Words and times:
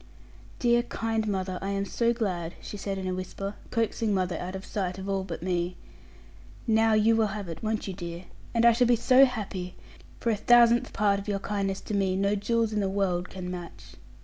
'Dear 0.57 0.81
kind 0.81 1.27
mother, 1.27 1.59
I 1.61 1.69
am 1.69 1.85
so 1.85 2.11
glad,' 2.11 2.55
she 2.59 2.75
said 2.75 2.97
in 2.97 3.05
a 3.05 3.13
whisper, 3.13 3.53
coaxing 3.69 4.15
mother 4.15 4.35
out 4.39 4.55
of 4.55 4.65
sight 4.65 4.97
of 4.97 5.07
all 5.07 5.23
but 5.23 5.43
me; 5.43 5.77
'now 6.65 6.93
you 6.93 7.15
will 7.15 7.27
have 7.27 7.47
it, 7.47 7.61
won't 7.61 7.87
you, 7.87 7.93
dear? 7.93 8.25
And 8.55 8.65
I 8.65 8.71
shall 8.71 8.87
be 8.87 8.95
so 8.95 9.25
happy; 9.25 9.75
for 10.19 10.31
a 10.31 10.35
thousandth 10.35 10.91
part 10.91 11.19
of 11.19 11.27
your 11.27 11.37
kindness 11.37 11.81
to 11.81 11.93
me 11.93 12.15
no 12.15 12.33
jewels 12.33 12.73
in 12.73 12.79
the 12.79 12.89
world 12.89 13.29
can 13.29 13.51
match.' 13.51 13.93